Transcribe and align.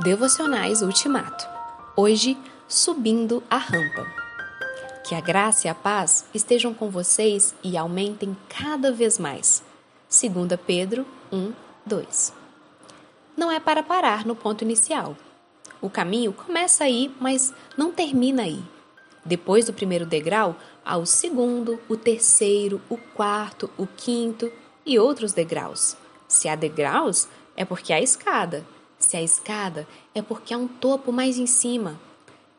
Devocionais 0.00 0.80
Ultimato. 0.80 1.44
Hoje, 1.96 2.38
subindo 2.68 3.42
a 3.50 3.56
rampa. 3.56 4.06
Que 5.04 5.12
a 5.12 5.20
graça 5.20 5.66
e 5.66 5.70
a 5.70 5.74
paz 5.74 6.24
estejam 6.32 6.72
com 6.72 6.88
vocês 6.88 7.52
e 7.64 7.76
aumentem 7.76 8.36
cada 8.48 8.92
vez 8.92 9.18
mais. 9.18 9.60
2 10.08 10.60
Pedro 10.64 11.04
1, 11.32 11.52
2. 11.84 12.32
Não 13.36 13.50
é 13.50 13.58
para 13.58 13.82
parar 13.82 14.24
no 14.24 14.36
ponto 14.36 14.62
inicial. 14.62 15.16
O 15.80 15.90
caminho 15.90 16.32
começa 16.32 16.84
aí, 16.84 17.12
mas 17.20 17.52
não 17.76 17.90
termina 17.90 18.44
aí. 18.44 18.62
Depois 19.24 19.66
do 19.66 19.72
primeiro 19.72 20.06
degrau, 20.06 20.54
há 20.84 20.96
o 20.96 21.06
segundo, 21.06 21.80
o 21.88 21.96
terceiro, 21.96 22.80
o 22.88 22.96
quarto, 22.96 23.68
o 23.76 23.84
quinto 23.84 24.48
e 24.86 24.96
outros 24.96 25.32
degraus. 25.32 25.96
Se 26.28 26.48
há 26.48 26.54
degraus, 26.54 27.26
é 27.56 27.64
porque 27.64 27.92
há 27.92 28.00
escada. 28.00 28.64
Se 29.08 29.16
há 29.16 29.22
escada, 29.22 29.88
é 30.14 30.20
porque 30.20 30.52
há 30.52 30.58
um 30.58 30.68
topo 30.68 31.10
mais 31.10 31.38
em 31.38 31.46
cima. 31.46 31.98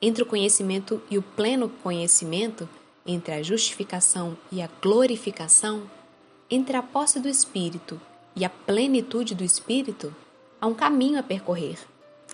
Entre 0.01 0.23
o 0.23 0.25
conhecimento 0.25 0.99
e 1.07 1.15
o 1.15 1.21
pleno 1.21 1.69
conhecimento, 1.83 2.67
entre 3.05 3.35
a 3.35 3.43
justificação 3.43 4.35
e 4.51 4.59
a 4.59 4.67
glorificação, 4.81 5.83
entre 6.49 6.75
a 6.75 6.81
posse 6.81 7.19
do 7.19 7.29
Espírito 7.29 8.01
e 8.35 8.43
a 8.43 8.49
plenitude 8.49 9.35
do 9.35 9.43
Espírito, 9.43 10.11
há 10.59 10.65
um 10.65 10.73
caminho 10.73 11.19
a 11.19 11.23
percorrer, 11.23 11.77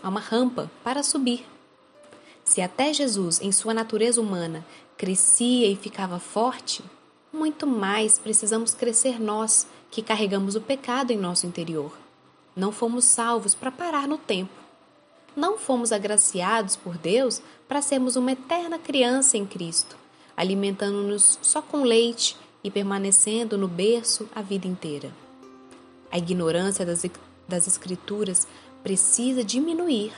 há 0.02 0.08
uma 0.08 0.22
rampa 0.22 0.72
para 0.82 1.04
subir. 1.04 1.46
Se 2.42 2.62
até 2.62 2.94
Jesus, 2.94 3.42
em 3.42 3.52
sua 3.52 3.74
natureza 3.74 4.22
humana, 4.22 4.66
crescia 4.96 5.68
e 5.68 5.76
ficava 5.76 6.20
forte, 6.20 6.82
muito 7.34 7.68
mais 7.68 8.18
precisamos 8.18 8.74
crescer 8.74 9.20
nós, 9.20 9.68
que 9.92 10.02
carregamos 10.02 10.56
o 10.56 10.62
pecado 10.62 11.12
em 11.12 11.18
nosso 11.18 11.46
interior 11.46 12.05
não 12.56 12.72
fomos 12.72 13.06
salvos 13.06 13.54
para 13.54 13.72
parar 13.72 14.08
no 14.08 14.18
tempo. 14.18 14.54
Não 15.36 15.58
fomos 15.58 15.92
agraciados 15.92 16.78
por 16.78 16.98
Deus 16.98 17.42
para 17.68 17.82
sermos 17.82 18.16
uma 18.16 18.32
eterna 18.32 18.80
criança 18.80 19.38
em 19.38 19.46
Cristo, 19.46 19.98
alimentando-nos 20.38 21.38
só 21.42 21.62
com 21.62 21.84
leite 21.84 22.38
e 22.64 22.72
permanecendo 22.72 23.58
no 23.58 23.68
berço 23.68 24.30
a 24.34 24.42
vida 24.42 24.68
inteira. 24.68 25.12
A 26.10 26.18
ignorância 26.18 26.86
das, 26.86 27.06
das 27.46 27.68
Escrituras 27.68 28.48
precisa 28.82 29.44
diminuir, 29.44 30.14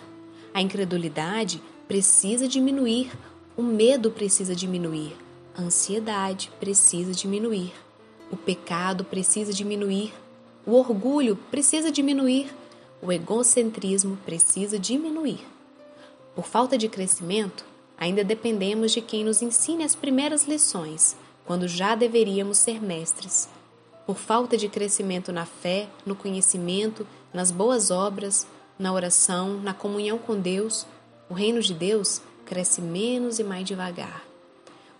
a 0.54 0.62
incredulidade 0.62 1.62
precisa 1.88 2.48
diminuir, 2.48 3.12
o 3.56 3.64
medo 3.64 4.12
precisa 4.12 4.56
diminuir, 4.56 5.16
a 5.58 5.64
ansiedade 5.64 6.52
precisa 6.60 7.12
diminuir, 7.14 7.74
o 8.30 8.38
pecado 8.38 9.04
precisa 9.04 9.52
diminuir 9.52 10.14
o 10.68 10.74
orgulho 10.74 11.38
precisa 11.50 11.90
diminuir, 11.90 12.54
o 13.02 13.10
egocentrismo 13.10 14.18
precisa 14.26 14.78
diminuir. 14.78 15.40
Por 16.36 16.46
falta 16.46 16.78
de 16.78 16.90
crescimento, 16.90 17.64
ainda 17.98 18.22
dependemos 18.22 18.92
de 18.92 19.00
quem 19.00 19.24
nos 19.24 19.42
ensine 19.42 19.86
as 19.86 19.96
primeiras 19.96 20.44
lições, 20.46 21.16
quando 21.46 21.70
já 21.70 21.96
deveríamos 21.96 22.58
ser 22.58 22.84
mestres. 22.84 23.48
Por 24.06 24.18
falta 24.18 24.58
de 24.58 24.68
crescimento 24.68 25.32
na 25.32 25.46
fé, 25.46 25.88
no 26.06 26.18
conhecimento, 26.18 27.08
nas 27.34 27.50
boas 27.50 27.90
obras, 27.90 28.46
na 28.78 28.92
oração, 28.92 29.62
na 29.62 29.74
comunhão 29.74 30.18
com 30.18 30.38
Deus, 30.38 30.86
o 31.30 31.34
reino 31.34 31.62
de 31.62 31.74
Deus 31.74 32.22
cresce 32.46 32.82
menos 32.82 33.40
e 33.40 33.44
mais 33.44 33.66
devagar. 33.66 34.22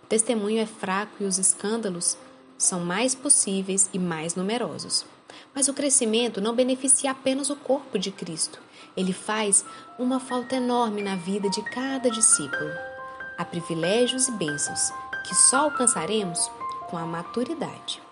O 0.02 0.06
testemunho 0.06 0.60
é 0.62 0.66
fraco 0.66 1.16
e 1.20 1.24
os 1.24 1.36
escândalos 1.36 2.16
são 2.56 2.80
mais 2.80 3.14
possíveis 3.14 3.90
e 3.92 3.98
mais 3.98 4.34
numerosos. 4.34 5.04
Mas 5.54 5.68
o 5.68 5.74
crescimento 5.74 6.40
não 6.40 6.54
beneficia 6.54 7.10
apenas 7.10 7.50
o 7.50 7.56
corpo 7.56 7.98
de 7.98 8.10
Cristo. 8.10 8.60
Ele 8.96 9.12
faz 9.12 9.64
uma 9.98 10.18
falta 10.18 10.56
enorme 10.56 11.02
na 11.02 11.16
vida 11.16 11.48
de 11.48 11.62
cada 11.62 12.10
discípulo. 12.10 12.70
Há 13.36 13.44
privilégios 13.44 14.28
e 14.28 14.32
bênçãos 14.32 14.90
que 15.26 15.34
só 15.34 15.64
alcançaremos 15.64 16.50
com 16.88 16.96
a 16.96 17.06
maturidade. 17.06 18.07